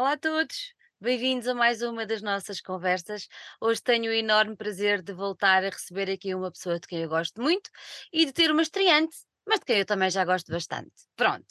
[0.00, 3.28] Olá a todos, bem-vindos a mais uma das nossas conversas.
[3.60, 7.08] Hoje tenho o enorme prazer de voltar a receber aqui uma pessoa de quem eu
[7.10, 7.68] gosto muito
[8.10, 9.14] e de ter uma estreante,
[9.50, 10.92] mas de quem eu também já gosto bastante.
[11.16, 11.44] Pronto,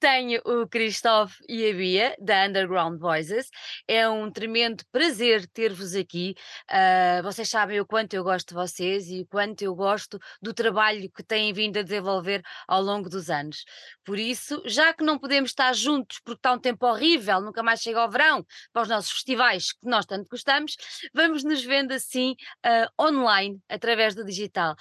[0.00, 3.50] tenho o Christophe e a Bia da Underground Voices.
[3.86, 6.34] É um tremendo prazer ter-vos aqui.
[6.66, 10.54] Ah, vocês sabem o quanto eu gosto de vocês e o quanto eu gosto do
[10.54, 13.66] trabalho que têm vindo a desenvolver ao longo dos anos.
[14.02, 17.80] Por isso, já que não podemos estar juntos porque está um tempo horrível, nunca mais
[17.80, 20.74] chega ao verão, para os nossos festivais que nós tanto gostamos,
[21.12, 24.74] vamos nos vendo assim ah, online, através do digital.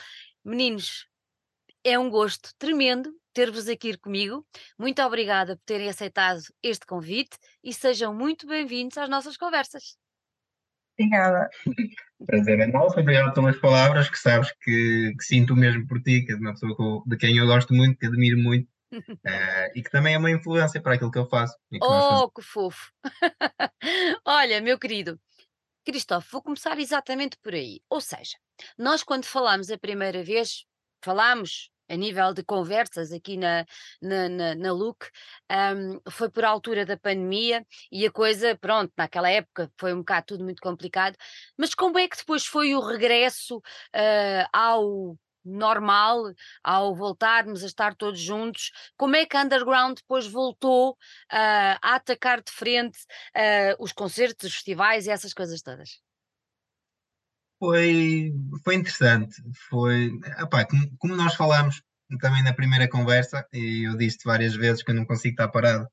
[0.44, 1.10] Meninos,
[1.84, 4.45] é um gosto tremendo ter-vos aqui comigo.
[4.77, 9.98] Muito obrigada por terem aceitado este convite e sejam muito bem-vindos às nossas conversas.
[10.99, 11.49] Obrigada.
[12.25, 16.23] Prazer é nosso, obrigado pelas palavras, que sabes que, que sinto o mesmo por ti,
[16.23, 18.70] que és uma pessoa com- de quem eu gosto muito, que admiro muito,
[19.25, 21.58] eh, e que também é uma influência para aquilo que eu faço.
[21.72, 21.80] que.
[21.81, 22.91] Oh, que fofo!
[24.25, 25.20] Olha, meu querido,
[25.84, 27.81] Cristóvão, vou começar exatamente por aí.
[27.89, 28.38] Ou seja,
[28.77, 30.66] nós quando falámos a primeira vez,
[31.03, 33.66] falámos a nível de conversas aqui na,
[34.02, 35.09] na, na, na LUC,
[35.50, 40.28] ahm, foi por altura da pandemia e a coisa, pronto, naquela época foi um bocado
[40.28, 41.17] tudo muito complicado,
[41.58, 43.61] mas como é que depois foi o regresso
[43.94, 46.33] ah, ao normal,
[46.64, 50.98] ao voltarmos a estar todos juntos, como é que a Underground depois voltou
[51.30, 53.00] ah, a atacar de frente
[53.36, 56.11] ah, os concertos, os festivais e essas coisas todas?
[57.62, 59.36] Foi, foi interessante.
[59.70, 60.08] Foi,
[60.44, 61.76] epá, como, como nós falámos
[62.20, 65.88] também na primeira conversa, e eu disse várias vezes que eu não consigo estar parado.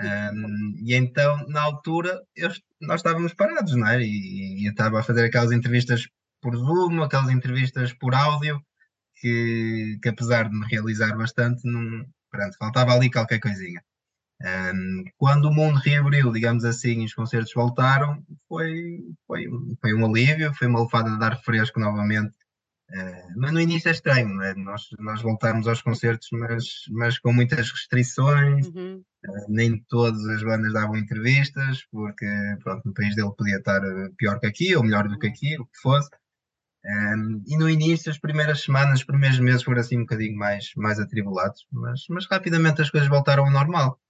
[0.00, 2.50] Ahm, e então, na altura, eu-
[2.80, 4.02] nós estávamos parados, não é?
[4.02, 6.08] E, e eu estava a fazer aquelas entrevistas
[6.42, 8.62] por Zoom, aquelas entrevistas por áudio,
[9.16, 13.82] que, que apesar de me realizar bastante, não, pronto, faltava ali qualquer coisinha.
[14.42, 19.94] Ahm, quando o mundo reabriu, digamos assim, e os concertos voltaram, foi, foi, um- foi
[19.94, 22.36] um alívio, foi uma lefada de ar fresco novamente.
[22.92, 24.54] Ah, mas no início é estranho, é?
[24.54, 29.02] Nós, nós voltámos aos concertos, mas, mas com muitas restrições, Uhum,
[29.48, 32.26] nem todas as bandas davam entrevistas, porque
[32.62, 35.56] pronto, no país dele podia estar eh, pior que aqui, ou melhor do que aqui,
[35.60, 36.08] o que fosse.
[36.84, 40.70] Um, e no início, as primeiras semanas, os primeiros meses foram assim um bocadinho mais,
[40.76, 44.00] mais atribulados, mas, mas rapidamente as coisas voltaram ao normal.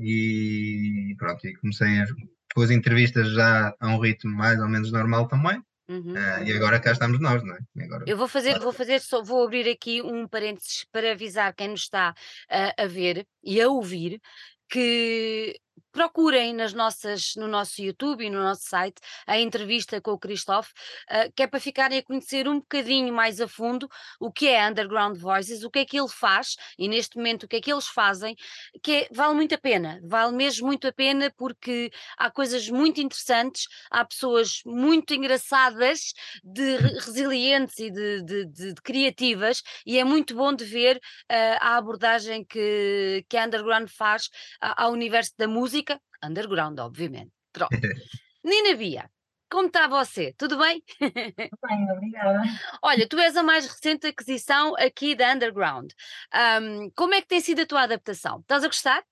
[0.00, 2.06] E pronto, e comecei a,
[2.54, 5.62] com as entrevistas já a um ritmo mais ou menos normal também.
[5.88, 6.14] uhum.
[6.16, 7.84] Ah, e agora cá estamos nós, não é?
[7.84, 11.68] Agora, Eu vou fazer, vou fazer só, vou abrir aqui um parênteses para avisar quem
[11.68, 12.14] nos está
[12.50, 14.20] a, a ver e a ouvir
[14.68, 15.58] que
[15.92, 20.72] procurem nas nossas, no nosso YouTube e no nosso site a entrevista com o Christophe,
[21.08, 24.68] ah, que é para ficarem a conhecer um bocadinho mais a fundo o que é
[24.68, 27.72] Underground Voices, o que é que ele faz e neste momento o que é que
[27.72, 28.36] eles fazem,
[28.82, 33.00] que é- vale muito a pena, vale mesmo muito a pena porque há coisas muito
[33.00, 36.12] interessantes, há pessoas muito engraçadas
[36.44, 41.00] de re- resilientes e de, de- de- de criativas, e é muito bom de ver
[41.28, 44.28] ah, a abordagem que, que a Underground faz
[44.60, 45.79] ao universo da música,
[46.22, 47.32] underground, obviamente.
[47.52, 47.70] Pronto.
[48.44, 49.10] Nina Bia,
[49.50, 50.32] como está você?
[50.34, 50.82] Tudo bem?
[51.00, 52.42] Bem, obrigada.
[52.82, 55.92] Olha, tu és a mais recente aquisição aqui da Underground.
[56.32, 58.40] Ahm, como é que tem sido a tua adaptação?
[58.40, 59.04] Estás a gostar?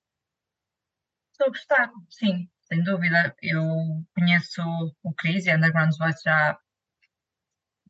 [1.33, 3.35] Estou a gostar, sim, sem dúvida.
[3.43, 3.65] Eu
[4.15, 4.63] conheço
[5.03, 6.59] o Chris e a Underground Voice já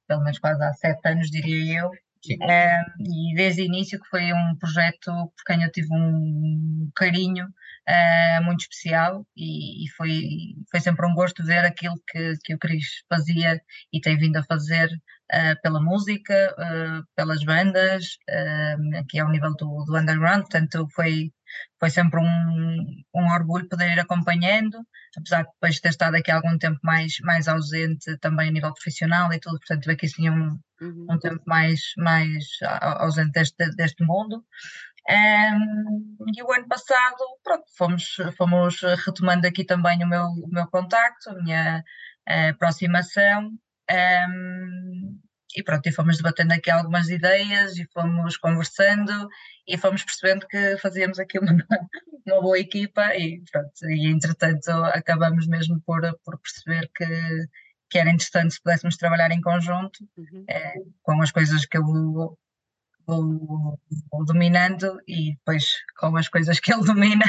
[0.09, 1.91] pelo menos quase há sete anos, diria eu.
[2.31, 7.47] Eh, e desde o início que foi um projeto por quem eu tive um carinho
[7.88, 10.22] eh, muito especial e, e foi,
[10.71, 13.60] foi sempre um gosto ver aquilo que, que o Cris fazia
[13.93, 14.91] e tem vindo a fazer
[15.31, 18.19] eh, pela música, eh, pelas bandas,
[19.00, 21.32] aqui ao nível do, do underground, portanto foi,
[21.81, 24.78] foi sempre um, um orgulho poder ir acompanhando,
[25.16, 29.32] apesar de depois ter estado aqui algum tempo mais, mais ausente também a nível profissional
[29.32, 31.06] e tudo, portanto aqui sim um, Uhum.
[31.11, 34.44] um tempo mais, mais a- ausente deste, deste mundo.
[35.09, 35.59] Ehm,
[36.37, 41.31] e o ano passado, pronto, fomos, fomos retomando aqui também o meu, o meu contacto,
[41.31, 41.82] a minha
[42.29, 43.50] eh, aproximação,
[43.91, 45.19] ehm,
[45.56, 49.29] e pronto, e fomos debatendo aqui algumas ideias e fomos conversando
[49.67, 51.50] e fomos percebendo que fazíamos aqui uma,
[52.26, 57.05] uma boa equipa e pronto, e entretanto acabamos mesmo por, por perceber que,
[57.90, 60.44] que era interessante se pudéssemos trabalhar em conjunto Uhum.
[60.49, 62.38] eh, com as coisas que eu vou,
[63.06, 63.79] vou-
[64.11, 65.64] vou dominando e depois
[65.99, 67.25] com as coisas que ele domina.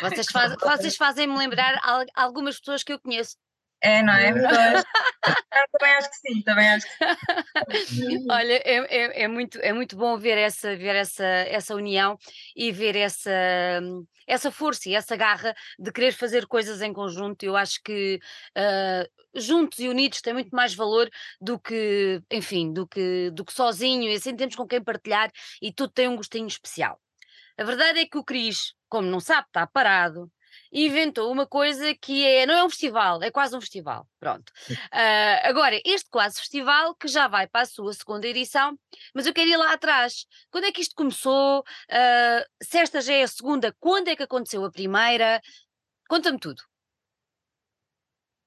[0.00, 3.36] Vocês, faz- vocês fazem-me lembrar al- algumas pessoas que eu conheço.
[3.84, 4.32] É, não é?
[4.32, 4.84] Pois.
[5.56, 8.26] Ah, também acho que sim, também acho que sim.
[8.28, 12.18] Olha, é, é, é muito, é muito bom ver essa, ver essa, essa união
[12.56, 13.30] e ver essa,
[14.26, 17.44] essa força e essa garra de querer fazer coisas em conjunto.
[17.44, 18.18] Eu acho que
[18.56, 21.08] ah, juntos e unidos tem muito mais valor
[21.40, 25.30] do que, enfim, do que, do que sozinho e assim temos com quem partilhar
[25.62, 27.00] e tudo tem um gostinho especial.
[27.56, 30.30] A verdade é que o Cris, como não sabe, está parado,
[30.74, 34.08] inventou uma coisa que é, não é um festival, é quase um festival.
[34.18, 34.52] Pronto.
[34.90, 38.76] Ah, agora, este quase festival, que já vai para a sua segunda edição,
[39.14, 40.26] mas eu quero ir lá atrás.
[40.50, 41.64] Quando é que isto começou?
[41.90, 45.40] Ah, se esta já é a segunda, quando é que aconteceu a primeira?
[46.08, 46.62] Conta-me tudo.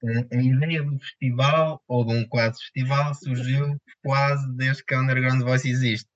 [0.03, 4.99] A, a ideia do festival, ou de um quase festival, surgiu quase desde que a
[4.99, 6.09] Underground Voice existe.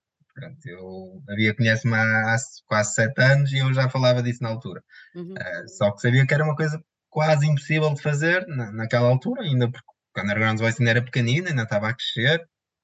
[0.65, 2.37] Eu havia conhece-me há, há
[2.67, 4.83] quase sete anos e eu já falava disso na altura.
[5.15, 5.33] Uhum.
[5.33, 9.43] Uh, só que sabia que era uma coisa quase impossível de fazer na, naquela altura,
[9.43, 9.85] ainda porque
[10.17, 12.41] o Underground Voice ainda era pequenino, ainda estava a crescer,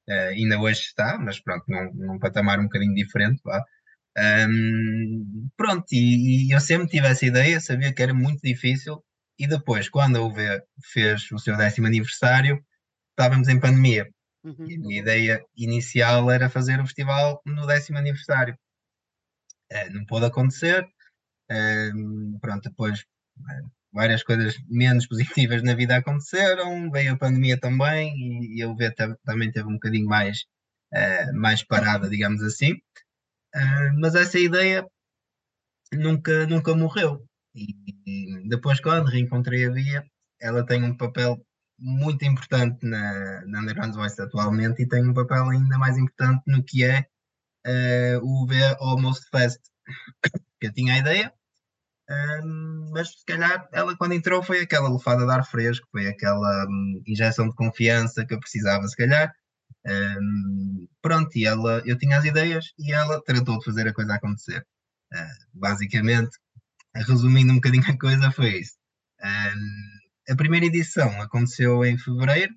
[0.09, 3.41] uh, ainda hoje está, mas pronto, num, num patamar um bocadinho diferente.
[3.45, 3.63] Lá.
[4.50, 9.03] Um, pronto, e, e, eu sempre tive essa ideia, sabia que era muito difícil,
[9.39, 10.61] e depois, quando a UV
[10.91, 12.59] fez o seu décimo aniversário,
[13.11, 14.07] estávamos em pandemia.
[14.47, 14.69] Uhum.
[14.69, 18.57] E a minha ideia inicial era fazer o festival no décimo aniversário.
[19.71, 20.88] Uh, não pôde acontecer.
[21.51, 28.13] Uh, pronto, depois uh, várias coisas menos positivas na vida aconteceram, veio a pandemia também
[28.15, 28.95] e, e eu ver
[29.25, 30.45] também teve um bocadinho mais,
[31.33, 32.73] mais parada, digamos assim.
[34.00, 34.85] mas essa ideia
[35.91, 37.25] nunca, nunca morreu.
[37.53, 37.73] E,
[38.05, 40.05] e depois, quando reencontrei a Via,
[40.39, 41.38] ela tem um papel
[41.79, 46.63] muito importante na, na Underground Voice atualmente e tem um papel ainda mais importante no
[46.63, 47.07] que é
[47.65, 49.62] uh, o V Almost Fest.
[50.59, 51.33] que eu tinha a ideia,
[52.09, 56.65] um, mas se calhar ela quando entrou foi aquela lufada de ar fresco, foi aquela
[56.68, 59.33] um, injeção de confiança que eu precisava, se calhar.
[59.85, 64.15] Um, pronto, e ela, eu tinha as ideias e ela tratou de fazer a coisa
[64.15, 64.65] acontecer.
[65.13, 66.38] Uh, basicamente,
[66.95, 68.75] resumindo um bocadinho a coisa, foi isso.
[69.24, 69.96] Um,
[70.29, 72.53] a primeira edição aconteceu em fevereiro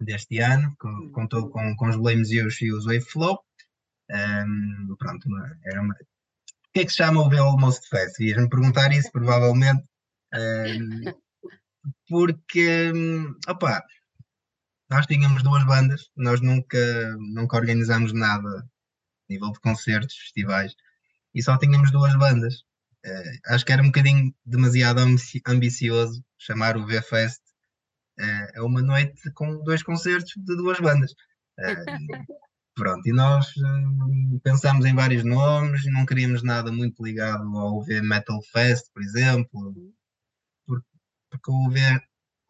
[0.00, 3.38] deste ano, com, contou com, com os Blame Zeus e os Waveflow.
[4.10, 5.28] Um, pronto,
[5.64, 5.94] era uma...
[5.94, 8.20] O que é que se chama o The Almost Fest?
[8.20, 9.82] Ias-me perguntar isso, provavelmente.
[10.34, 11.12] Um,
[12.08, 12.92] porque,
[13.48, 13.82] opa,
[14.90, 18.62] nós tínhamos duas bandas, nós nunca, nunca organizámos nada a
[19.28, 20.74] nível de concertos, festivais,
[21.34, 22.64] e só tínhamos duas bandas.
[23.08, 25.00] Uh, acho que era um bocadinho demasiado
[25.46, 27.40] ambicioso chamar o V-Fest
[28.20, 31.12] uh, a uma noite com dois concertos de duas bandas.
[31.58, 32.34] Uh,
[32.74, 33.52] pronto, e nós
[34.42, 39.74] pensámos em vários nomes, não queríamos nada muito ligado ao V Metal Fest, por exemplo,
[40.66, 40.86] porque,
[41.30, 41.80] porque o V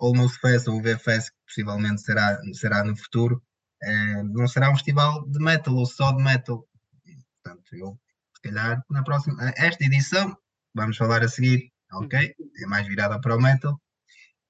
[0.00, 3.42] Almost Fest ou o V Fest, que possivelmente será, será no futuro,
[4.32, 6.68] não será um festival de metal ou só de metal.
[7.42, 7.98] Portanto, eu
[8.36, 10.36] se calhar na próxima, esta edição,
[10.78, 12.34] vamos falar a seguir, ok?
[12.62, 13.80] É mais virada para o metal,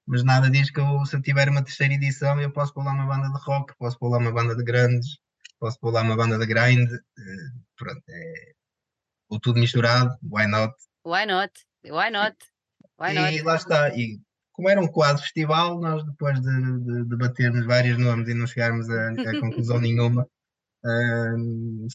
[0.07, 2.93] mas nada diz que eu, se eu tiver uma terceira edição, eu posso pôr lá
[2.93, 5.17] uma banda de rock, posso pôr lá uma banda de grandes,
[5.59, 8.53] posso pôr lá uma banda de grind, uh, pronto, é
[9.29, 10.73] ou tudo misturado, why not?
[11.05, 11.53] Why not?
[11.83, 12.35] Why not?
[12.97, 13.35] Why not?
[13.35, 14.19] E lá está, e
[14.51, 18.47] como era um quadro festival, nós depois de, de, de batermos vários nomes e não
[18.47, 20.27] chegarmos a, a conclusão nenhuma,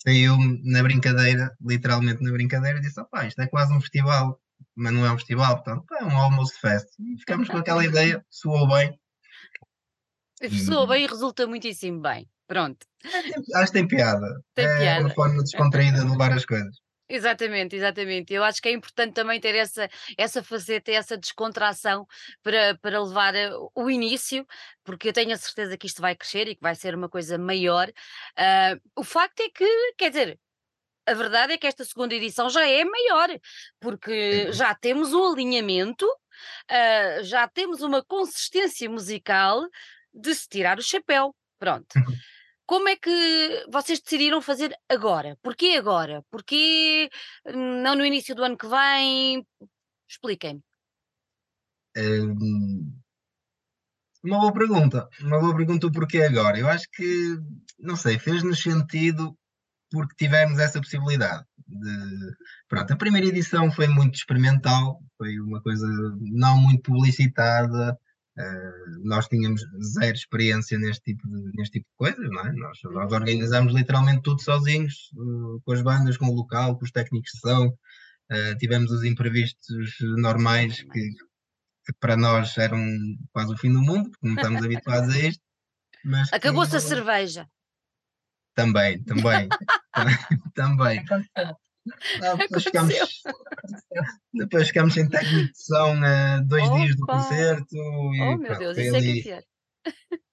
[0.02, 4.40] Saiu na brincadeira, literalmente na brincadeira, disse: opá, isto é quase um festival,
[4.74, 6.88] mas não é um festival, portanto é um almost fest.
[6.98, 8.98] E ficamos com aquela ideia, soou bem.
[10.66, 12.28] Soou bem e resulta muitíssimo bem.
[12.46, 12.86] Pronto.
[13.54, 14.26] Acho que tem piada.
[14.54, 15.00] Tem é piada.
[15.00, 16.83] uma forma descontraída de levar as coisas.
[17.08, 18.32] Exatamente, exatamente.
[18.32, 22.06] Eu acho que é importante também ter essa, essa faceta, essa descontração
[22.42, 24.46] para, para levar eh, o início,
[24.82, 27.36] porque eu tenho a certeza que isto vai crescer e que vai ser uma coisa
[27.36, 27.92] maior.
[28.36, 29.66] Ah, o facto é que,
[29.98, 30.40] quer dizer,
[31.06, 33.28] a verdade é que esta segunda edição já é maior,
[33.78, 36.06] porque já temos um alinhamento,
[36.70, 39.62] ah, já temos uma consistência musical
[40.12, 41.36] de se tirar o chapéu.
[41.58, 41.94] Pronto.
[42.66, 45.36] Como é que vocês decidiram fazer agora?
[45.42, 46.24] Porquê agora?
[46.30, 47.10] Porquê
[47.54, 49.46] não no início do ano que vem?
[50.08, 50.62] Expliquem-me.
[51.96, 52.92] Hum,
[54.24, 55.08] uma boa pergunta.
[55.20, 56.58] Uma boa pergunta o porquê agora.
[56.58, 57.38] Eu acho que,
[57.78, 59.36] não sei, fez-nos sentido
[59.90, 61.44] porque tivemos essa possibilidade.
[61.66, 62.36] De...
[62.68, 65.86] Pronto, a primeira edição foi muito experimental, foi uma coisa
[66.20, 67.98] não muito publicitada,
[68.36, 69.62] Uh, nós tínhamos
[69.94, 72.52] zero experiência neste tipo de, neste tipo de coisas, não é?
[72.52, 76.90] Nós, nós organizámos literalmente tudo sozinhos, uh, com as bandas, com o local, com os
[76.90, 81.10] técnicos de som, uh, tivemos os imprevistos normais que,
[81.86, 85.18] que para nós era um, quase o fim do mundo, porque não estamos habituados a
[85.18, 85.42] isto.
[86.32, 87.48] Acabou-se a cerveja.
[88.56, 89.48] Também, também.
[90.54, 91.04] também.
[92.22, 92.94] Ah, depois, ficamos,
[94.32, 96.76] depois ficamos sem técnico de som a dois Opa.
[96.78, 97.76] dias do concerto.
[97.76, 99.42] E, Oh meu pronto, Deus, isso é que é pior.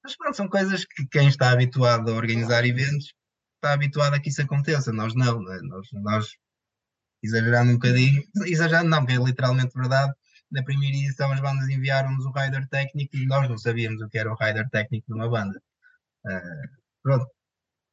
[0.03, 3.13] Mas pronto, são coisas que quem está habituado a organizar eventos
[3.55, 4.91] está habituado a que isso aconteça.
[4.91, 5.59] Nós não, né?
[5.63, 6.27] nós, nós
[7.21, 10.13] exagerando um bocadinho, exagerando não, porque é literalmente verdade.
[10.49, 14.17] Na primeira edição as bandas enviaram-nos o rider técnico e nós não sabíamos o que
[14.17, 15.61] era o rider técnico de uma banda.
[16.25, 16.41] Ah,
[17.03, 17.27] pronto.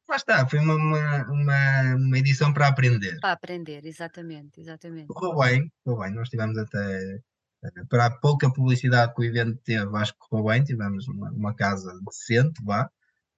[0.09, 3.19] Lá está, foi uma, uma, uma, uma edição para aprender.
[3.21, 5.07] Para aprender, exatamente, exatamente.
[5.07, 6.13] Correu bem, correu bem.
[6.15, 7.21] Nós tivemos até,
[7.63, 10.63] eh, para a pouca publicidade que o evento teve, acho que correu bem.
[10.63, 12.89] Tivemos uma, uma casa decente lá.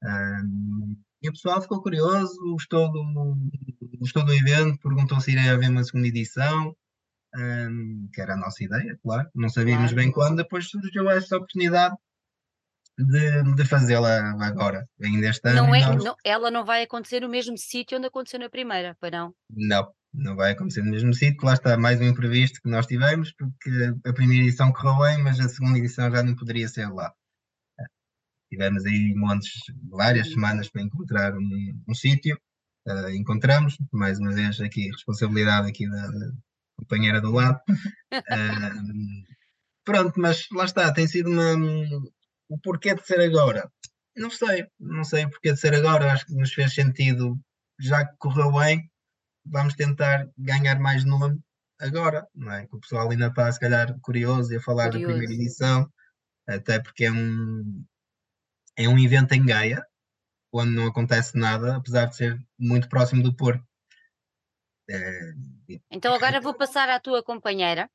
[0.01, 3.35] Ahm, e o pessoal ficou curioso, gostou do,
[3.99, 6.73] gostou do evento, perguntou se iria haver uma segunda edição,
[7.35, 9.29] ahm, que era a nossa ideia, claro.
[9.35, 9.95] Não sabíamos Claro.
[9.97, 11.95] bem quando, depois surgiu essa oportunidade
[13.05, 15.63] de, de fazê-la agora, ainda este ano.
[15.67, 18.95] Não é, nós- não- ela não vai acontecer no mesmo sítio onde aconteceu na primeira,
[18.99, 19.33] pois não?
[19.49, 21.45] Não, não vai acontecer no mesmo sítio.
[21.45, 23.69] Lá está mais um imprevisto que nós tivemos, porque
[24.05, 27.11] a primeira edição correu bem, mas a segunda edição já não poderia ser lá.
[28.49, 29.49] Tivemos aí montes,
[29.89, 32.37] várias semanas para encontrar um, um sítio.
[32.87, 36.31] Ah, encontramos, mais uma vez aqui, responsabilidade aqui da, da
[36.77, 37.59] companheira do lado.
[38.11, 38.71] Ah,
[39.85, 41.55] pronto, mas lá está, tem sido uma,
[42.51, 43.71] o porquê de ser agora.
[44.15, 47.39] Não sei, não sei o porquê de ser agora, acho que nos fez sentido,
[47.79, 48.91] já que correu bem,
[49.45, 51.39] vamos tentar ganhar mais nome
[51.79, 52.67] agora, não é?
[52.67, 55.41] Que o pessoal ainda está, se calhar, curioso e a falar da primeira Curioso.
[55.41, 55.93] edição,
[56.45, 57.85] até porque é um,
[58.75, 59.85] é um evento em Gaia,
[60.51, 63.65] onde não acontece nada, apesar de ser muito próximo do Porto.
[64.89, 65.33] É,
[65.89, 67.89] Então agora vou passar à tua companheira,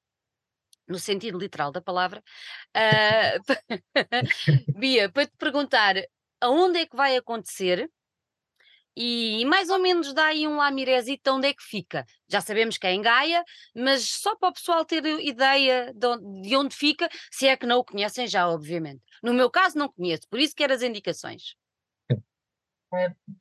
[0.88, 2.23] no sentido literal da palavra,
[2.75, 3.35] ah,
[4.76, 5.97] Bia, para te perguntar
[6.40, 7.90] aonde é que vai acontecer
[8.97, 12.07] e mais ou menos dá aí um lamirezito onde é que fica.
[12.28, 16.49] Já sabemos que é em Gaia, mas só para o pessoal ter ideia de onde,
[16.49, 19.02] de onde fica, se é que não o conhecem já, obviamente.
[19.23, 21.55] No meu caso não conheço, por isso quero as indicações.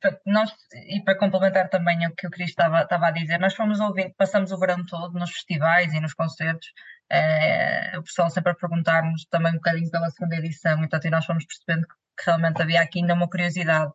[0.00, 0.50] Portanto, nós,
[0.88, 4.12] e para complementar também o que o Cris estava, estava a dizer, nós fomos ouvindo,
[4.16, 6.68] passamos o verão todo nos festivais e nos concertos,
[7.10, 11.24] eh, o pessoal sempre a perguntar-nos também um bocadinho pela segunda edição, então e nós
[11.24, 13.92] fomos percebendo que, realmente havia aqui ainda uma curiosidade.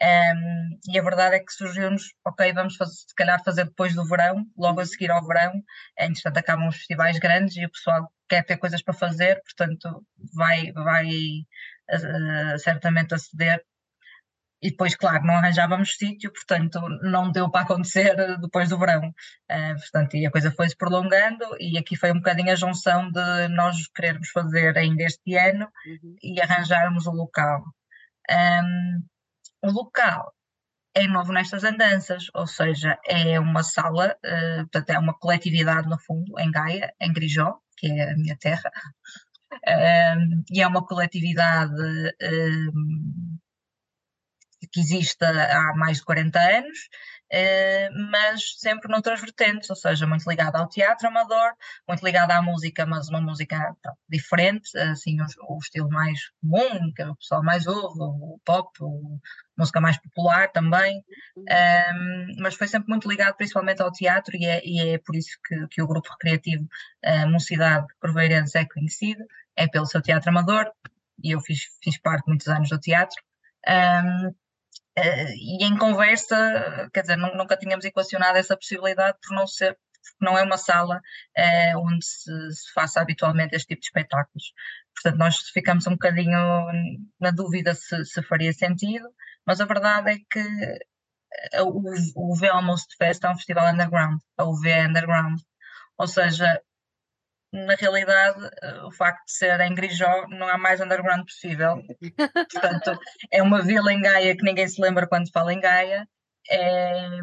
[0.00, 4.06] Em, e a verdade é que surgiu-nos, ok, vamos fazer, se calhar fazer depois do
[4.06, 5.52] verão, logo a seguir ao verão,
[5.98, 10.06] eh, entretanto acabam os festivais grandes e o pessoal quer ter coisas para fazer, portanto
[10.34, 11.08] vai, vai
[11.90, 13.62] eh, certamente aceder
[14.64, 19.12] e depois, claro, não arranjávamos sítio, portanto não deu para acontecer depois do verão.
[19.48, 23.48] Eh, portanto, e a coisa foi-se prolongando e aqui foi um bocadinho a junção de
[23.48, 26.16] nós querermos fazer ainda este ano Uhum.
[26.22, 27.62] e arranjarmos o local.
[28.30, 29.02] Ahm,
[29.62, 30.32] o local
[30.94, 35.98] é novo nestas andanças, ou seja, é uma sala, eh, portanto é uma coletividade no
[36.00, 38.70] fundo, em Gaia, em Grijó, que é a minha terra,
[39.66, 41.74] Ahm, e é uma coletividade
[42.22, 43.38] ahm,
[44.74, 46.78] que existe há mais de 40 anos,
[47.30, 51.52] eh, mas sempre noutras vertentes, ou seja, muito ligada ao teatro amador,
[51.88, 53.74] muito ligada à música, mas uma música
[54.08, 59.20] diferente, assim, o, o estilo mais comum, que o pessoal mais ouve, o pop, o,
[59.56, 61.04] música mais popular também,
[61.38, 65.38] um, mas foi sempre muito ligado principalmente ao teatro e é, e é por isso
[65.46, 66.64] que, que o grupo recreativo
[67.04, 70.68] uh, Mocidade Corveirense é conhecido, é pelo seu teatro amador,
[71.22, 73.22] e eu fiz, fiz parte muitos anos do teatro.
[73.66, 74.34] Um,
[74.96, 80.38] e em conversa, quer dizer, nunca tínhamos equacionado essa possibilidade por não ser, porque não
[80.38, 81.00] é uma sala
[81.38, 84.52] uh, onde se, se, faça habitualmente este tipo de espetáculos.
[84.94, 86.38] Portanto, nós ficamos um bocadinho
[87.20, 89.08] na dúvida se, se faria sentido,
[89.46, 90.78] mas a verdade é que
[91.60, 95.40] o, o V Almost Fest é um festival underground, a UV é underground,
[95.98, 96.60] ou seja,
[97.54, 98.50] na realidade,
[98.84, 101.80] o facto de ser em Grijó não há mais underground possível.
[102.52, 102.98] Portanto,
[103.32, 106.06] é uma vila em Gaia que ninguém se lembra quando fala em Gaia.
[106.50, 107.20] É,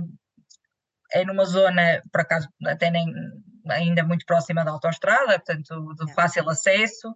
[1.14, 3.06] é numa zona, por acaso, até nem
[3.70, 7.16] ainda muito próxima da autoestrada, portanto, de fácil acesso.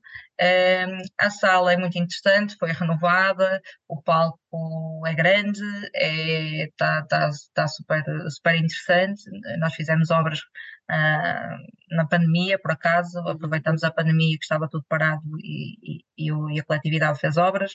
[1.19, 5.61] A sala é muito interessante, foi renovada, o palco é grande,
[5.93, 9.23] está é, tá, tá super, super interessante.
[9.59, 10.39] Nós fizemos obras
[10.87, 11.57] Uh,
[11.95, 16.63] na pandemia, por acaso, aproveitamos a pandemia que estava tudo parado e, e, e, a
[16.63, 17.73] coletividade fez obras.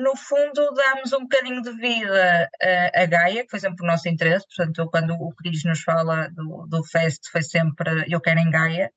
[0.00, 4.08] No fundo, damos um bocadinho de vida a, a, Gaia, que foi sempre o nosso
[4.08, 4.46] interesse.
[4.46, 8.90] Portanto, quando o Cris nos fala do, do Fest, foi sempre eu quero em Gaia,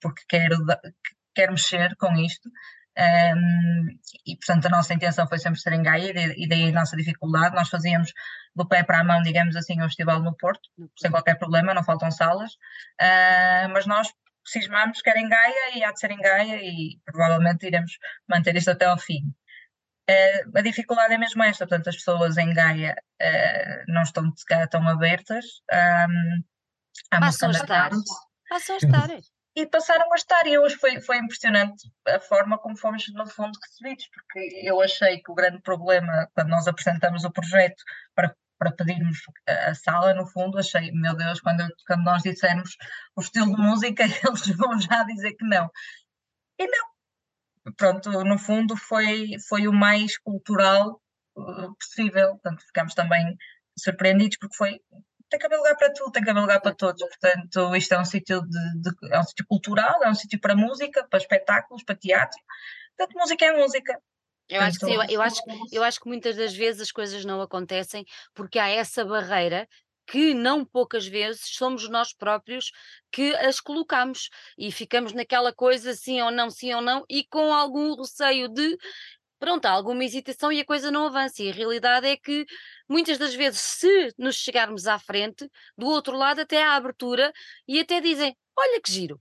[0.00, 0.56] porque quero,
[1.34, 2.50] quero mexer com isto.
[2.98, 3.86] Um,
[4.26, 7.54] e, portanto, a nossa intenção foi sempre ser em Gaia e daí a nossa dificuldade.
[7.54, 8.12] Nós fazíamos
[8.56, 10.68] do pé para a mão, digamos assim, um festival no Porto,
[10.98, 12.54] sem qualquer problema, não faltam salas,
[13.00, 14.08] uh, mas nós
[14.44, 17.92] cismamos que era em Gaia e há de ser em Gaia e provavelmente iremos
[18.28, 19.32] manter isto até ao fim.
[20.10, 24.66] Uh, a dificuldade é mesmo esta, portanto, as pessoas em Gaia uh, não estão cá
[24.66, 25.44] tão abertas.
[25.72, 26.42] Um,
[27.20, 27.90] Passam a estar.
[28.48, 29.08] Passam a estar
[29.60, 30.46] e passaram a estar.
[30.46, 35.20] E hoje foi, foi impressionante a forma como fomos, no fundo, recebidos, porque eu achei
[35.20, 37.82] que o grande problema, quando nós apresentamos o projeto
[38.14, 42.76] para, para pedirmos a sala, no fundo, achei, meu Deus, quando, quando nós dissermos
[43.16, 45.68] o estilo de música, eles vão já dizer que não.
[46.58, 46.97] E não.
[47.76, 51.00] Pronto, no fundo, foi, foi o mais cultural
[51.36, 52.30] uh, possível.
[52.30, 53.36] Portanto, ficámos também
[53.76, 54.80] surpreendidos porque foi
[55.30, 57.02] tem que haver lugar para tudo, tem que haver lugar para todos.
[57.02, 60.56] Portanto, isto é um sítio de, de, é um sítio cultural, é um sítio para
[60.56, 62.38] música, para espetáculos, para teatro.
[62.96, 64.00] Portanto, música é música.
[64.48, 67.22] Eu acho, que sim, eu, eu, acho, eu acho que muitas das vezes as coisas
[67.22, 69.68] não acontecem porque há essa barreira
[70.08, 72.72] que não poucas vezes somos nós próprios
[73.12, 77.52] que as colocamos e ficamos naquela coisa sim ou não, sim ou não, e com
[77.52, 78.78] algum receio de
[79.38, 81.42] pronto, alguma hesitação e a coisa não avança.
[81.42, 82.46] E a realidade é que
[82.88, 87.32] muitas das vezes, se nos chegarmos à frente, do outro lado até há abertura
[87.66, 89.20] e até dizem: olha que giro.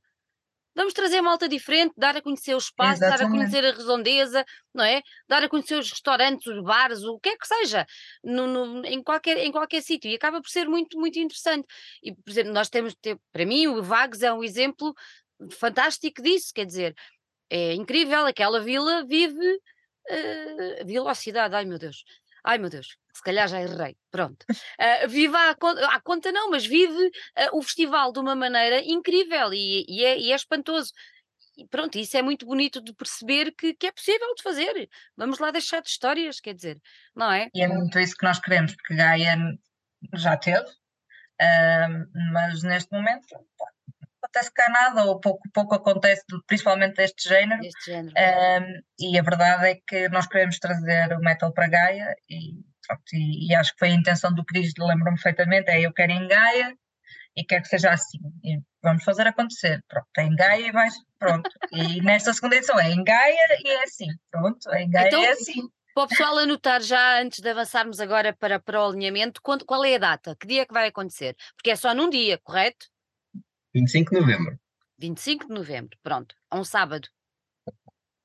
[0.78, 3.20] Vamos trazer malta diferente, dar a conhecer o espaço, Exatamente.
[3.20, 5.02] dar a conhecer a redondeza, não é?
[5.28, 7.84] Dar a conhecer os restaurantes, os bares, o que é que seja,
[8.24, 10.12] no, no, em qualquer, em qualquer sítio.
[10.12, 11.66] E acaba por ser muito, muito interessante.
[12.04, 12.96] E, por exemplo, nós temos,
[13.34, 14.94] para mim, o Vagos é um exemplo
[15.50, 16.96] fantástico disso, quer dizer,
[17.50, 22.04] é incrível, aquela vila vive uh, velocidade, ai meu Deus,
[22.48, 24.46] ai meu Deus, se calhar já errei, pronto.
[24.50, 29.54] Uh, vive à, à, conta não, mas vive uh, o festival de uma maneira incrível
[29.54, 30.94] e, e, é, e é espantoso.
[31.58, 34.90] E pronto, isso é muito bonito de perceber que, que, é possível de fazer.
[35.18, 36.80] Vamos lá deixar de histórias, quer dizer,
[37.14, 37.50] não é?
[37.54, 39.36] E é muito isso que nós queremos, porque Gaia
[40.14, 43.28] já teve, uh, mas neste momento
[44.38, 47.62] acontece cá nada, ou pouco, pouco acontece, principalmente deste género.
[47.62, 48.14] Deste género.
[48.16, 52.54] Um, e a verdade é que nós queremos trazer o metal para Gaia e,
[52.86, 56.12] pronto, e, e acho que foi a intenção do Cris, lembro-me perfeitamente, é eu quero
[56.12, 56.76] em Gaia
[57.36, 58.20] e quero que seja assim.
[58.44, 59.84] E vamos fazer acontecer.
[59.88, 60.88] Pronto, é em Gaia e vai,
[61.20, 61.50] pronto.
[61.72, 64.08] E nesta segunda edição é em Gaia e é assim.
[64.32, 65.70] Pronto, é em Gaia então, e é assim.
[65.94, 69.96] Para o pessoal anotar já antes de avançarmos agora para, para o alinhamento, qual é
[69.96, 70.36] a data?
[70.40, 71.36] Que dia é que vai acontecer?
[71.56, 72.86] Porque é só num dia, correto?
[73.78, 74.60] 25 de novembro.
[74.98, 77.08] 25 de novembro, pronto, é um sábado.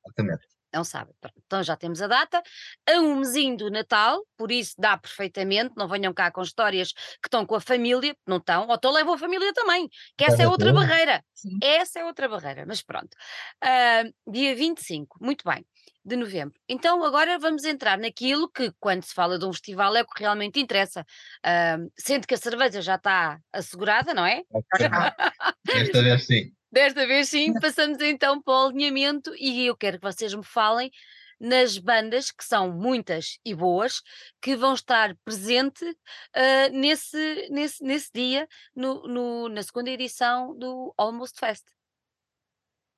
[0.04, 0.46] Exatamente.
[0.74, 1.14] É um sábado.
[1.20, 1.34] Pronto.
[1.44, 2.42] Então já temos a data.
[2.88, 5.74] A um mesinho do Natal, por isso dá perfeitamente.
[5.76, 9.12] Não venham cá com histórias que estão com a família, não estão, ou então levam
[9.12, 9.86] a família também,
[10.16, 11.22] que essa é outra barreira.
[11.34, 11.58] Sim.
[11.62, 13.14] Essa é outra barreira, mas pronto.
[13.62, 15.62] Uh, dia 25, muito bem
[16.04, 16.58] de novembro.
[16.68, 20.20] Então agora vamos entrar naquilo que, quando se fala de um festival, é o que
[20.20, 21.06] realmente interessa.
[21.44, 24.42] Uh, sendo que a cerveja já está assegurada, não é?
[25.64, 26.52] Desta vez sim.
[26.70, 30.90] Desta vez sim, passamos então para o alinhamento e eu quero que vocês me falem
[31.38, 34.00] nas bandas, que são muitas e boas,
[34.40, 40.94] que vão estar presente uh, nesse, nesse, nesse dia, no, no, na segunda edição do
[40.96, 41.64] Almost Fest.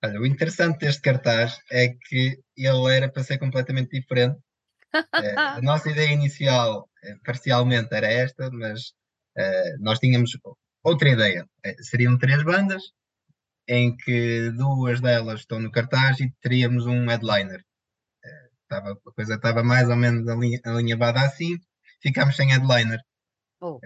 [0.04, 4.38] Olha, o interessante deste cartaz é que ele era para ser completamente diferente.
[4.92, 8.92] Eh, a nossa ideia inicial, eh, parcialmente, era esta, mas
[9.38, 10.36] uh, nós tínhamos
[10.82, 11.48] outra ideia.
[11.80, 12.82] seriam três bandas,
[13.66, 17.64] em que duas delas estão no cartaz e teríamos um headliner.
[18.70, 20.28] Uh, a coisa estava mais ou menos
[20.64, 21.56] alinhavada assim,
[22.02, 23.00] ficámos sem headliner.
[23.60, 23.80] Oh.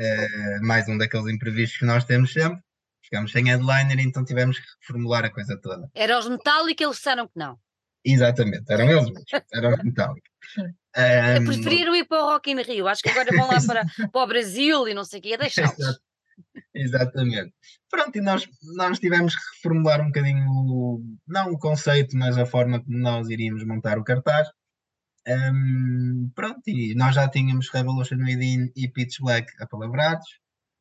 [0.63, 2.61] mais um daqueles imprevistos que nós temos sempre.
[3.09, 5.91] Ficámos sem headliner, então tivemos que reformular a coisa toda.
[5.95, 7.59] Era os Metallica, eles disseram que não.
[8.05, 10.31] Exatamente, eram eles mesmos, eram os Metallica.
[10.59, 14.23] Um, preferiram ir para o Rock in Rio, acho que agora vão lá para, para
[14.23, 15.99] o Brasil e não sei o quê, deixá-los.
[16.75, 17.53] Exatamente.
[17.91, 22.83] Pronto, e nós, nós tivemos que reformular um bocadinho, não o conceito, mas a forma
[22.83, 24.49] como nós iríamos montar o cartaz.
[25.27, 30.27] Um, pronto, e nós já tínhamos Revolution Within e Pitch Black apalavrados,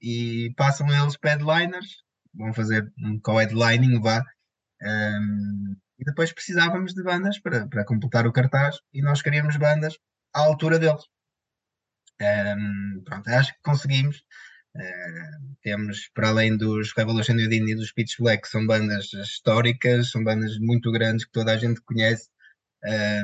[0.01, 2.03] e passam eles para headliners,
[2.38, 4.23] vão fazer um co-headlining, vá.
[4.82, 9.97] Um, e depois precisávamos de bandas para, para completar o cartaz e nós queríamos bandas
[10.34, 11.04] à altura deles.
[12.21, 14.17] Um, pronto, acho que conseguimos.
[14.76, 20.23] Uh, temos, para além dos Revolution Within e dos Pitch Black, são bandas históricas, são
[20.23, 22.30] bandas muito grandes que toda a gente conhece.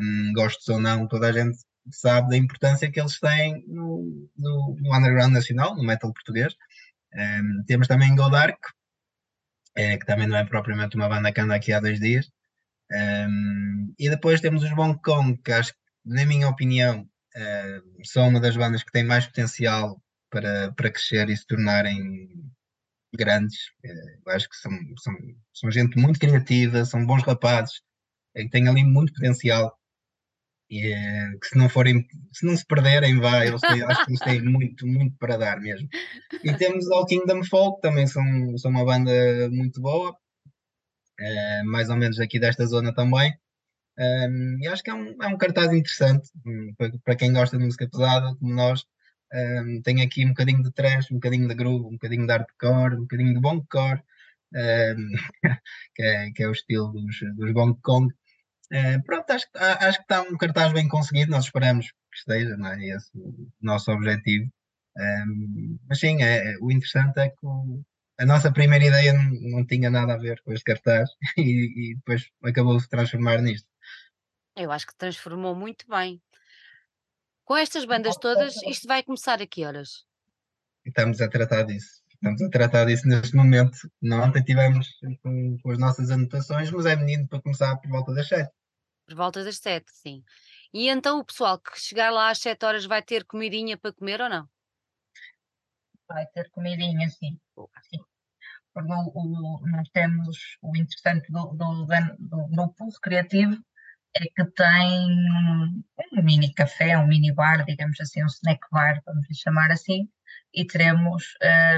[0.02, 1.58] um, gostos ou não, toda a gente
[1.92, 6.56] sabe da importância que eles têm no, no, no underground nacional, no metal português.
[7.14, 8.60] Um, temos também Godark,
[9.76, 12.30] é, que também não é propriamente uma banda que anda aqui há dois dias.
[12.92, 17.02] Um, e depois temos os Bong Kong, que acho que, na minha opinião,
[17.36, 22.30] uh, são uma das bandas que tem mais potencial para, para crescer e se tornarem
[23.16, 23.58] grandes.
[23.84, 25.14] Uh, acho que são, são,
[25.54, 27.82] são gente muito criativa, são bons rapazes,
[28.36, 29.76] que têm ali muito potencial.
[30.74, 34.12] E, uh, que se não forem, se não se perderem, vai, eu sei, acho que
[34.12, 35.88] eles têm muito, muito para dar mesmo.
[36.44, 38.24] E temos All Kingdom Folk, também são,
[38.58, 39.12] são uma banda
[39.52, 43.32] muito boa, uh, mais ou menos aqui desta zona também.
[44.00, 47.56] Um, e acho que é um, é um cartaz interessante um, para, para, quem gosta
[47.56, 48.84] de música pesada, como nós.
[49.32, 52.96] Um, tem aqui um bocadinho de trash, um bocadinho de groove, um bocadinho de hardcore,
[52.96, 54.02] um bocadinho de bongcore,
[55.96, 58.12] que, é, que é o estilo dos, dos Bong Kong.
[58.74, 62.70] Uh, pronto, acho, acho que está um cartaz bem conseguido, nós esperamos que esteja, não
[62.70, 62.86] é?
[62.88, 64.52] Esse o nosso objetivo.
[64.98, 67.84] Um, mas sim, é, é, o interessante é que o,
[68.20, 71.96] a nossa primeira ideia não, não, tinha nada a ver com este cartaz e, e
[71.96, 73.68] depois acabou de transformar nisto.
[74.56, 76.22] Eu acho que transformou muito bem.
[77.46, 80.06] Com estas bandas todas, isto vai começar a que horas?
[80.86, 82.02] Estamos a tratar disso.
[82.08, 83.78] Estamos a tratar disso neste momento.
[84.02, 84.88] Não, ontem tivemos
[85.22, 88.50] com, com, as nossas anotações, mas é menino para começar por volta das 7.
[89.06, 90.24] Por volta das 7, sim.
[90.74, 94.22] E então o pessoal que chegar lá às 7 horas vai ter comidinha para comer
[94.22, 94.50] ou não?
[96.08, 97.40] Vai ter comidinha, sim.
[97.90, 98.00] sim.
[98.74, 101.86] Porque o, o, nós temos o interessante do, do,
[102.20, 103.64] do grupo recreativo
[104.16, 105.10] é que tem
[106.14, 110.08] um mini café, um mini bar, digamos assim, um snack bar, vamos lhe chamar assim,
[110.54, 111.34] e teremos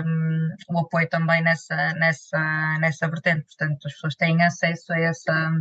[0.05, 3.45] um, o apoio também nessa, nessa, nessa vertente.
[3.45, 5.51] Portanto, as pessoas têm acesso a essa,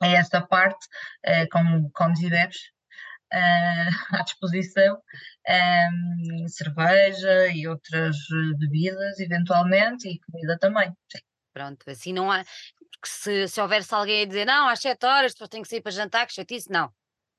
[0.00, 0.86] a essa parte
[1.26, 2.58] uh, com comes e bebes
[3.32, 5.00] uh, à disposição,
[5.48, 8.16] um, cerveja e outras
[8.58, 10.92] bebidas, eventualmente, e comida também.
[11.10, 11.22] Sim.
[11.52, 12.44] Pronto, assim não há.
[12.78, 15.80] Porque se, se houvesse alguém a dizer não, às 7 horas depois tenho que sair
[15.80, 16.92] para jantar, que chatice, não.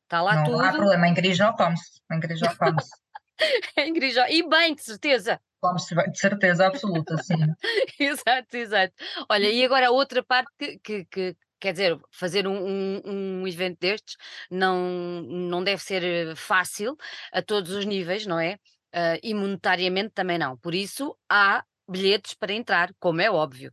[0.03, 0.57] Está lá não, tudo.
[0.57, 2.01] Não há problema, em Grijó come-se.
[2.11, 2.89] Em Grijó come-se.
[3.77, 4.25] em Grijó.
[4.27, 5.39] E bem, de certeza.
[5.61, 7.35] Come-se bem, de certeza absoluta, sim.
[7.99, 8.93] exato, exato.
[9.29, 13.01] Olha, e agora a outra parte que, que, que quer dizer, fazer um, um,
[13.41, 14.15] um, evento destes
[14.49, 16.97] não, não deve ser eh, fácil
[17.31, 18.55] a todos os níveis, não é?
[18.93, 20.57] Uh, e monetariamente também não.
[20.57, 23.71] Por isso, há bilhetes para entrar, como é óbvio.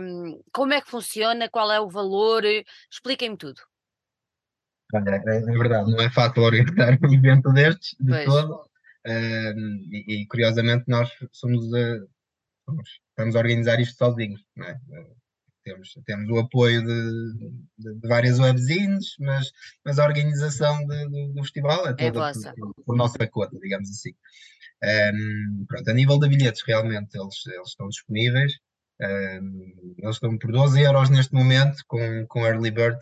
[0.00, 1.48] Um, como é que funciona?
[1.48, 2.42] Qual é o valor?
[2.90, 3.60] Expliquem-me tudo.
[4.94, 8.24] É, é, verdade, não é fácil organizar um evento destes de pois.
[8.24, 8.66] todo.
[9.06, 12.08] Um, e, e, curiosamente nós somos, uh,
[12.64, 14.78] somos, estamos a organizar isto sozinhos, não é?
[15.66, 19.50] Temos, temos o apoio de, de, de várias webzines, mas,
[19.84, 23.90] mas a organização de, do festival é, é toda é por, por, nossa conta, digamos
[23.90, 24.14] assim.
[24.84, 28.52] Um, pronto, a nível de bilhetes, realmente eles, eles estão disponíveis.
[29.00, 32.98] Um, eles estão por 12 euros neste momento, com, com Early Bird.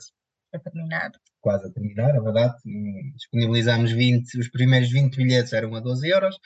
[0.55, 1.13] A terminar.
[1.41, 2.55] Quase a terminar, é verdade.
[3.15, 6.37] Disponibilizamos 20, os primeiros 20 bilhetes eram a 12 euros.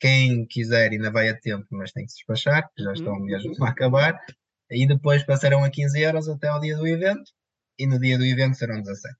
[0.00, 2.92] Quem quiser ainda vai a tempo, mas tem que se despachar, já uhum.
[2.92, 4.18] estão mesmo a acabar.
[4.72, 7.30] E depois passarão a 15 euros até ao dia do evento.
[7.78, 9.14] E no dia do evento serão 17.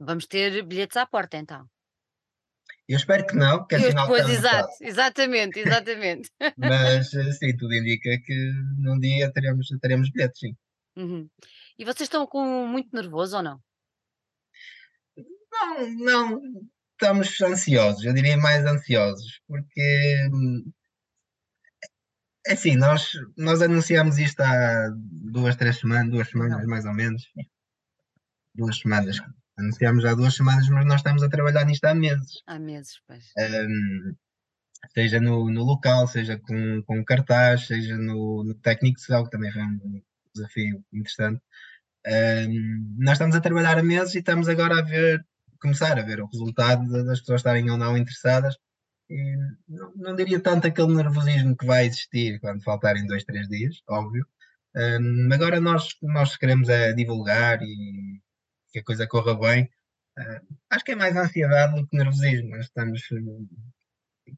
[0.00, 1.66] Vamos ter bilhetes à porta então.
[2.88, 6.30] Eu espero que não, que afinal Pois, exato, exatamente, exatamente.
[6.58, 10.56] Mas eh, sim, tudo indica que num dia teremos, teremos bilhetes, sim.
[10.96, 11.28] Uhum.
[11.78, 13.60] E vocês estão com muito nervoso ou não?
[15.50, 16.40] Não, não,
[16.92, 20.28] estamos ansiosos, eu diria mais ansiosos, porque
[22.46, 27.22] é assim, nós, nós anunciamos isto há duas, três semanas, duas semanas mais ou menos.
[28.54, 29.18] Duas semanas
[29.58, 32.42] Anunciámos há duas semanas, mas nós estamos a trabalhar nisto há meses.
[32.46, 33.24] Há meses, pois.
[33.38, 34.14] Um,
[34.94, 39.52] seja no, no local, seja com, com cartaz, seja no, no técnico de que também
[39.52, 40.02] foi um
[40.34, 41.40] desafio interessante.
[42.06, 45.24] Um, nós estamos a trabalhar há meses e estamos agora a ver,
[45.60, 48.56] começar a ver o resultado das pessoas estarem ou não interessadas.
[49.68, 54.26] Não, não diria tanto aquele nervosismo que vai existir quando faltarem dois, três dias, óbvio.
[54.74, 58.20] Um, agora nós, nós queremos é divulgar e
[58.72, 59.64] que a coisa corra bem.
[60.18, 62.50] Uh, acho que é mais ansiedade do que nervosismo.
[62.50, 63.02] Nós estamos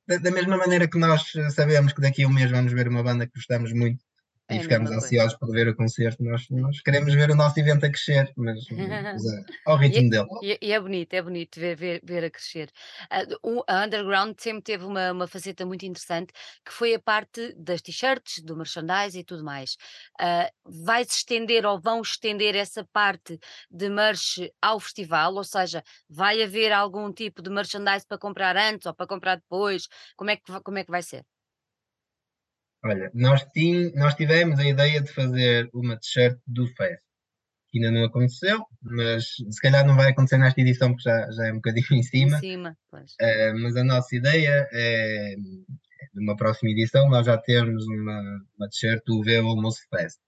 [0.07, 3.03] da, da, mesma maneira que nós sabemos que daqui a um mês vamos ver uma
[3.03, 4.03] banda que gostamos muito
[4.51, 6.23] e É ficamos ansiosos por ver o concerto.
[6.23, 10.29] Nós, nós queremos ver o nosso evento a crescer, mas, mas é ao ritmo dele.
[10.43, 12.71] E, e é bonito, é bonito ver, ver, ver a crescer.
[13.11, 16.33] Ah, o- a Underground sempre teve uma, uma faceta muito interessante,
[16.65, 19.77] que foi a parte das t-shirts, do merchandise e tudo mais.
[20.21, 23.39] Ah, vai-se estender ou vão estender essa parte
[23.71, 25.35] de merch ao festival?
[25.35, 29.87] Ou seja, vai haver algum tipo de merchandise para comprar antes ou para comprar depois?
[30.17, 31.25] Como é que, como é que vai ser?
[32.85, 37.03] Olha, nós, tim, nós tivemos a ideia de fazer uma t-shirt do Fest,
[37.71, 41.47] que ainda não aconteceu, mas se calhar não vai acontecer nesta edição, porque já, já
[41.47, 42.39] é um bocadinho em Em cima.
[42.39, 43.15] cima, pois.
[43.21, 45.35] Eh, mas a nossa ideia é,
[46.15, 48.21] numa próxima edição, nós já temos uma,
[48.59, 50.21] uma t-shirt do V Almost Fest.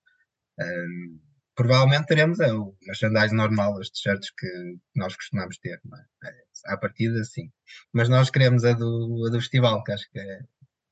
[0.59, 1.21] Um,
[1.55, 6.05] provavelmente teremos é, o merchandise normal, as t-shirts que nós costumamos ter, não é?
[6.25, 7.51] É, à partida, sim.
[7.93, 10.41] Mas nós queremos a do, a do festival, que acho que é,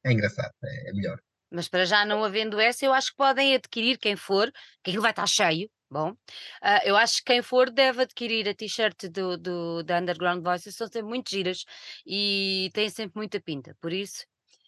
[0.05, 1.19] é engraçado, é, é melhor.
[1.51, 4.51] Mas para já não havendo essa, eu acho que podem adquirir quem for,
[4.83, 5.71] que aquilo vai estar cheio.
[5.91, 6.15] Bom,
[6.61, 10.75] ah, eu acho que quem for deve adquirir a t-shirt do, do, da Underground Voices,
[10.75, 11.65] são sempre muito giras
[12.05, 14.25] e têm sempre muita pinta, por isso.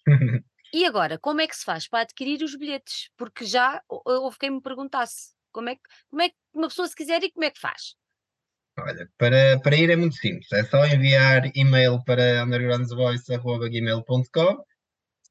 [0.73, 3.09] E agora, como é que se faz para adquirir os bilhetes?
[3.17, 6.87] Porque já hou- houve quem me perguntasse como é, que, como é que uma pessoa
[6.87, 7.95] se quiser e como é que faz?
[8.79, 14.63] Olha, para, para ir é muito simples, é só enviar e-mail para undergroundsvoice.gmail.com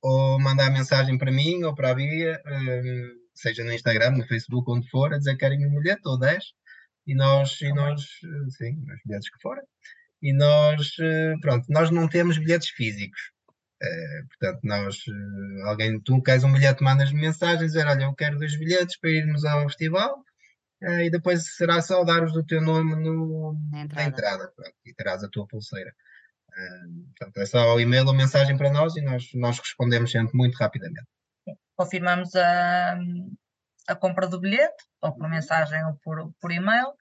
[0.10, 4.70] ou mandar mensagem para mim ou para a Bia, eh, seja no Instagram, no Facebook,
[4.72, 6.44] onde for, a dizer que querem um bilhete ou 10,
[7.08, 9.64] e nós, e nós eh, sim, os bilhetes que forem,
[10.22, 13.22] e nós, eh, pronto, nós não temos bilhetes físicos.
[13.82, 14.98] Eh, portanto, nós,
[15.66, 19.44] alguém, tu queres um bilhete, mandas-me mensagem, dizer, olha, eu quero dois bilhetes para irmos
[19.46, 20.24] ao festival,
[20.84, 24.04] eh, e depois será só dar-os o teu nome no, Na na entrada.
[24.10, 25.92] entrada, pronto, e terás a tua pulseira.
[27.18, 30.56] Portanto, é só o e-mail ou mensagem para nós e nós, nós respondemos sempre muito
[30.56, 31.08] rapidamente.
[31.76, 32.98] confirmamos a,
[33.88, 36.94] a compra do bilhete, ou por mensagem ou por, por e-mail,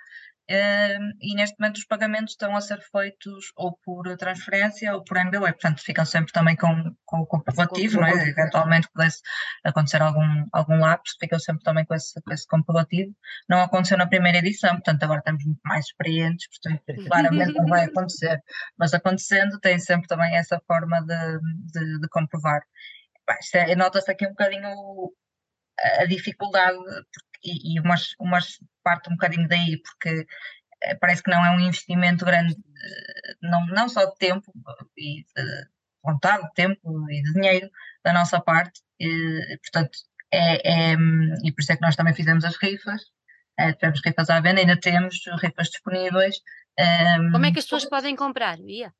[0.48, 5.52] e neste momento os pagamentos estão a ser feitos ou por transferência ou por MBWay,
[5.52, 8.28] portanto ficam sempre também com, com o comprovativo, não é?
[8.28, 9.20] eventualmente pudesse
[9.64, 13.14] acontecer algum, algum lapso, ficam sempre também com esse, com esse comprovativo.
[13.48, 17.84] Não aconteceu na primeira edição, portanto agora estamos muito mais experientes, portanto claramente não vai
[17.86, 18.38] acontecer,
[18.78, 21.38] mas acontecendo tem sempre também essa forma de,
[21.72, 22.60] de, de comprovar.
[23.54, 29.12] É- Nota-se aqui um bocadinho a a dificuldade porque- e, e umas, umas parte um
[29.12, 30.26] bocadinho daí, porque
[30.82, 34.52] eh, parece que não é um investimento grande, eh, não, não só de tempo
[34.96, 35.66] e de
[36.02, 37.70] vontade, de tempo e de dinheiro
[38.04, 39.98] da nossa parte, e, portanto,
[40.30, 40.96] é, é,
[41.44, 43.02] e por isso é que nós também fizemos as rifas,
[43.58, 46.36] eh, tivemos rifas à venda, ainda temos rifas disponíveis.
[47.32, 48.58] Como é que as pessoas podem comprar?
[48.60, 48.92] Ia.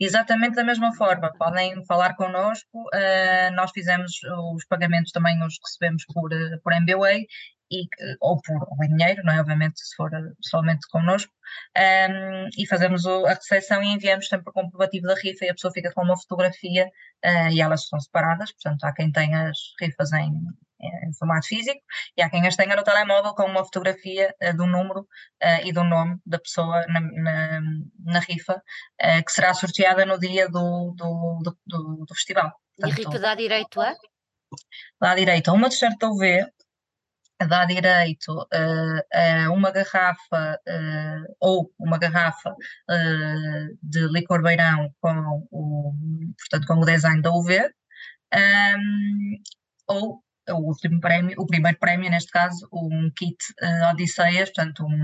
[0.00, 4.12] Exatamente da mesma forma, podem falar connosco, eh, nós fizemos
[4.54, 7.26] os pagamentos também os recebemos por, eh, por MBWay
[7.70, 7.82] e,
[8.20, 9.40] ou por ou em dinheiro, não é?
[9.40, 10.10] Obviamente se for
[10.42, 11.32] pessoalmente connosco,
[11.76, 15.54] ehm, e fazemos o- a recepção e enviamos sempre o comprovativo da rifa e a
[15.54, 16.90] pessoa fica com uma fotografia
[17.22, 20.32] eh, e elas são separadas, portanto há quem tenha as rifas em,
[20.80, 21.80] em formato físico
[22.16, 25.06] e há quem as tenha no telemóvel com uma fotografia eh, do número
[25.40, 27.60] eh, e do nome da pessoa na, na,
[28.04, 28.62] na rifa
[29.26, 32.52] que será sorteada no dia do, do, do, do- do festival.
[32.78, 33.94] E a rifa dá direito a?
[35.00, 36.46] dá direito a uma t-shirt da UV,
[37.46, 42.54] dá direito eh, a uma garrafa eh, ou uma garrafa
[42.90, 45.92] eh, de licor beirão com o,
[46.38, 47.70] portanto, com o design da UV,
[48.32, 49.40] ehm,
[49.86, 54.94] ou o último prémio, o primeiro prémio, neste caso, um kit eh, Odisseias, portanto, um,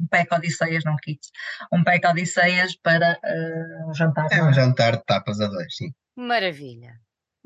[0.00, 1.20] um pack Odisseias, não kit,
[1.72, 4.26] um pack Odisseias para eh, um jantar.
[4.30, 5.92] É um jantar de tapas a dois, sim.
[6.16, 6.94] Maravilha.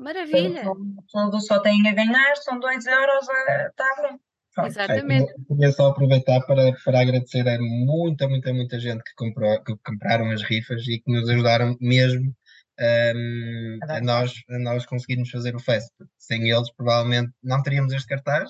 [0.01, 0.63] Maravilha.
[1.11, 3.27] Tudo só têm a ganhar, são 2 euros,
[3.69, 4.17] está bom.
[4.53, 4.67] Pronto.
[4.67, 5.31] Exatamente.
[5.31, 9.75] Eu queria só aproveitar para, para agradecer a muita, muita, muita gente que, comprou, que
[9.85, 12.35] compraram as rifas e que nos ajudaram mesmo
[12.79, 15.89] hum, A dar a, nós, a nós conseguirmos fazer o fest.
[16.17, 18.49] Sem eles, provavelmente não teríamos este cartaz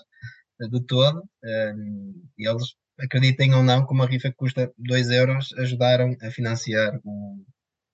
[0.62, 1.22] eh, de todo.
[1.44, 6.32] hum, e eles, acreditem ou não, com uma rifa que custa 2 euros, ajudaram a
[6.32, 7.44] financiar o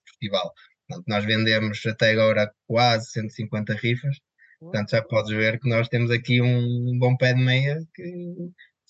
[0.05, 0.53] festival.
[0.87, 4.17] Portanto, nós vendemos até agora quase 150 rifas.
[4.59, 8.33] Portanto, já podes ver que nós temos aqui um bom pé de meia que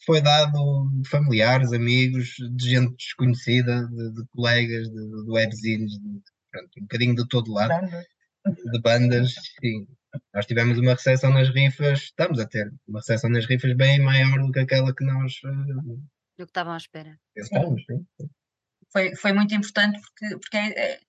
[0.05, 6.21] foi dado de familiares, amigos, de gente desconhecida, de, de colegas, de, de webzines, de,
[6.51, 7.73] pronto, um bocadinho de todo lado,
[8.45, 9.33] de bandas.
[9.59, 9.87] Sim.
[10.33, 14.39] Nós tivemos uma recepção nas rifas, estamos a ter uma recepção nas rifas bem maior
[14.39, 15.99] do que aquela que nós eh, Do
[16.37, 17.19] que estavam à espera.
[17.35, 17.83] pensávamos.
[17.85, 18.05] sim.
[18.91, 20.99] foi, foi muito importante porque, porque é- é-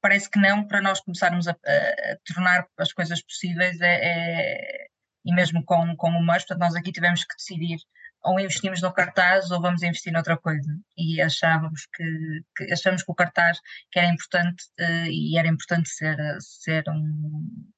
[0.00, 4.86] parece que não, para nós começarmos a, a- tornar as coisas possíveis é, é-
[5.24, 7.78] e mesmo com, com o MUS, portanto, nós aqui tivemos que decidir
[8.26, 10.68] ou investimos no cartaz ou vamos investir noutra coisa.
[10.96, 15.88] E achávamos que, que achamos que o cartaz que era importante uh, e era importante
[15.88, 17.70] ser, ser um,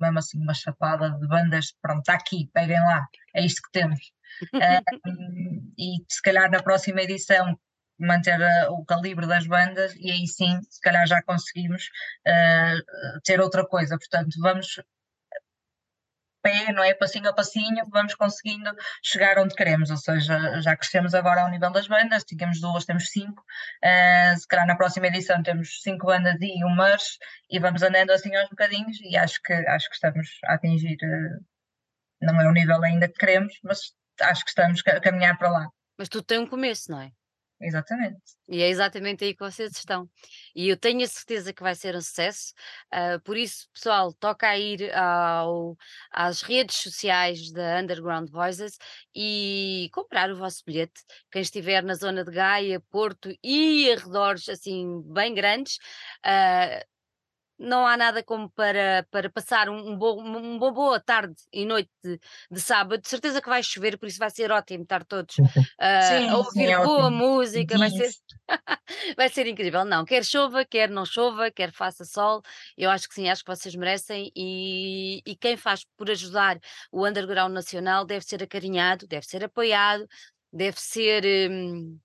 [0.00, 4.00] mesmo assim uma chapada de bandas, pronto, está aqui, peguem lá, é isto que temos.
[4.54, 7.58] uh, e se calhar na próxima edição
[8.00, 11.84] manter uh, o calibre das bandas e aí sim, se calhar já conseguimos
[12.26, 13.98] uh, ter outra coisa.
[13.98, 14.80] Portanto, vamos
[16.42, 16.94] pé, não é?
[16.94, 18.70] Passinho a passinho, vamos conseguindo
[19.02, 23.08] chegar onde queremos, ou seja, já crescemos agora ao nível das bandas, tínhamos duas, temos
[23.10, 23.42] cinco,
[23.84, 27.18] uh, se calhar na próxima edição temos cinco bandas e um merch,
[27.50, 31.44] e vamos andando assim aos bocadinhos, e acho que, acho que estamos a atingir, uh,
[32.22, 35.68] não é o nível ainda que queremos, mas acho que estamos a caminhar para lá.
[35.98, 37.10] Mas tudo tem um começo, não é?
[37.60, 38.22] Exatamente.
[38.48, 40.08] E é exatamente aí que vocês estão.
[40.56, 42.54] E eu tenho a certeza que vai ser um sucesso.
[42.92, 45.76] Uh, por isso, pessoal, toca a ir ao,
[46.10, 48.78] às redes sociais da Underground Voices
[49.14, 51.02] e comprar o vosso bilhete.
[51.30, 55.76] Quem estiver na zona de Gaia, Porto e arredores assim bem grandes,
[56.26, 56.89] uh,
[57.60, 62.18] não há nada como para, para passar um, um uma boa tarde e noite de,
[62.50, 63.02] de, sábado.
[63.02, 65.44] De certeza que vai chover, por isso vai ser ótimo estar todos uh,
[66.08, 67.18] sim, a ouvir sim, é boa ótimo.
[67.18, 67.76] música.
[67.76, 68.10] Vai ser,
[69.16, 69.84] vai ser incrível.
[69.84, 72.42] Não, quer chova, quer não chova, quer faça sol.
[72.78, 74.32] Eu acho que sim, acho que vocês merecem.
[74.34, 76.58] E, e quem faz por ajudar
[76.90, 80.08] o underground nacional deve ser acarinhado, deve ser apoiado,
[80.50, 81.24] deve ser.
[81.50, 81.98] Hum,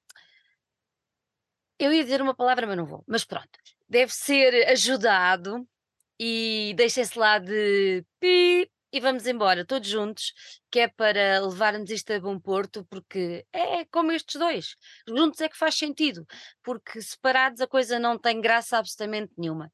[1.80, 3.04] eu ia dizer uma palavra, mas não vou.
[3.08, 5.68] Mas pronto, deve ser ajudado
[6.20, 10.34] e deixem-se lá de pi e vamos embora, todos juntos,
[10.72, 14.76] que é para levarmos isto a bom porto, porque é como estes dois.
[15.06, 16.26] Juntos é que faz sentido,
[16.64, 19.70] porque separados a coisa não tem graça absolutamente nenhuma.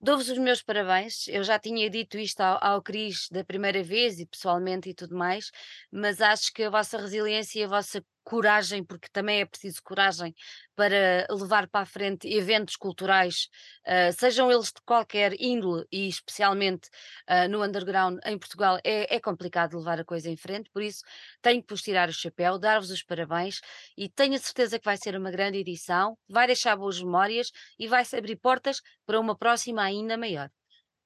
[0.00, 1.28] Dou-vos os meus parabéns.
[1.28, 5.14] Eu já tinha dito isto ao, ao Cris da primeira vez e pessoalmente e tudo
[5.16, 5.52] mais,
[5.92, 10.34] mas acho que a vossa resiliência e a vossa coragem, porque também é preciso coragem
[10.74, 13.48] para levar para a frente eventos culturais,
[13.86, 16.88] uh, sejam eles de qualquer índole e especialmente
[17.28, 21.02] uh, no underground em Portugal, é, é, complicado levar a coisa em frente, por isso
[21.40, 23.60] tenho que vos tirar o chapéu, dar-vos os parabéns
[23.96, 27.86] e tenho a certeza que vai ser uma grande edição, vai deixar boas memórias e
[27.86, 30.50] vai-se abrir portas para uma próxima ainda maior.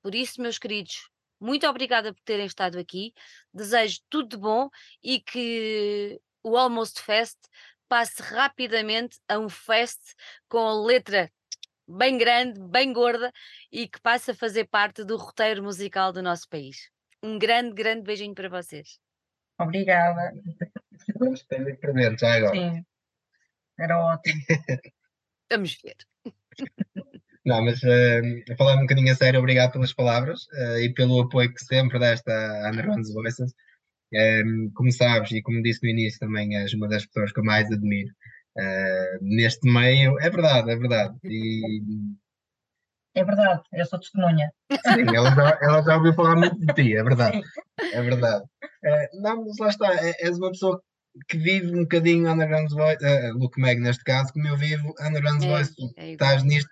[0.03, 3.13] Por isso, meus queridos, muito obrigada por terem estado aqui.
[3.53, 4.69] Desejo tudo de bom
[5.03, 7.37] e que o Almost Fest
[7.89, 10.01] passe rapidamente a um fest
[10.49, 11.29] com letra
[11.89, 13.33] bem grande, bem gorda
[13.71, 16.89] e que passe a fazer parte do roteiro musical do nosso país.
[17.21, 19.01] Um grande, grande beijinho para vocês.
[19.59, 20.33] Obrigada.
[21.49, 22.55] Tenho presente já agora.
[22.55, 22.85] Sim,
[23.77, 24.41] era ótimo.
[25.51, 25.97] Vamos ver.
[27.45, 31.23] Não, mas uh, a falar um bocadinho a sério, obrigado pelas palavras uh, e pelo
[31.23, 32.33] apoio que sempre desta
[32.69, 33.53] Underground Voices.
[34.15, 37.45] Um, como sabes, e como disse no início, também és uma das pessoas que eu
[37.45, 38.11] mais admiro
[38.57, 40.19] uh, neste meio.
[40.21, 41.15] É verdade, é verdade.
[41.25, 41.83] E...
[43.15, 44.53] É verdade, eu sou testemunha.
[44.71, 47.43] Sim, ela já, ela já ouviu falar muito de ti, é verdade.
[47.93, 48.45] É verdade.
[48.63, 50.81] Uh, não, mas lá está, é, és uma pessoa
[51.29, 55.43] que vive um bocadinho Underground Voice, uh, Luke Meg neste caso, como eu vivo Underground
[55.43, 55.75] é, Voice.
[55.97, 56.71] É estás nisto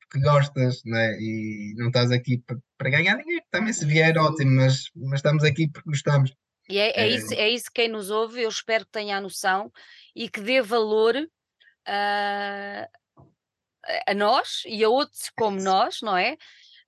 [0.00, 1.16] porque gostas, né?
[1.18, 2.42] e não estás aqui
[2.78, 3.42] para ganhar ninguém.
[3.50, 6.32] Também se vier, ótimo, mas, mas estamos aqui porque gostamos.
[6.68, 9.72] E é, é, isso, é isso quem nos ouve, eu espero que tenha a noção
[10.14, 13.22] e que dê valor uh,
[14.06, 16.36] a nós e a outros como nós, não é?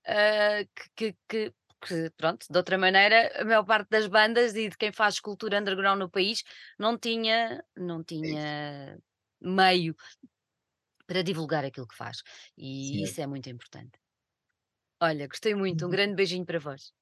[0.04, 1.52] Uh, que, que,
[1.86, 5.60] que, pronto, de outra maneira, a maior parte das bandas e de quem faz cultura
[5.60, 6.42] underground no país
[6.78, 8.98] não tinha, não tinha
[9.40, 9.94] meio
[11.06, 12.22] para divulgar aquilo que faz.
[12.56, 13.02] E Sim.
[13.02, 13.98] isso é muito importante.
[15.00, 15.82] Olha, gostei muito.
[15.82, 15.92] Um uhum.
[15.92, 16.92] grande beijinho para vós.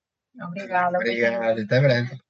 [0.40, 0.98] Obrigada.
[0.98, 2.25] Obrigado, até breve.